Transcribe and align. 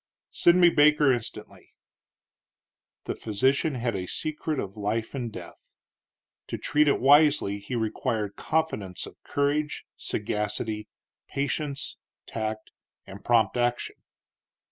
"Send 0.31 0.59
me 0.59 0.71
Baker 0.71 1.13
instantly." 1.13 1.75
The 3.03 3.13
physician 3.13 3.75
had 3.75 3.95
a 3.95 4.07
secret 4.07 4.59
of 4.59 4.75
life 4.75 5.13
and 5.13 5.31
death. 5.31 5.77
To 6.47 6.57
treat 6.57 6.87
it 6.87 6.99
wisely 6.99 7.59
he 7.59 7.75
required 7.75 8.35
confidants 8.35 9.05
of 9.05 9.21
courage, 9.21 9.85
sagacity, 9.97 10.87
patience, 11.27 11.97
tact, 12.25 12.71
and 13.05 13.23
prompt 13.23 13.55
action. 13.57 13.97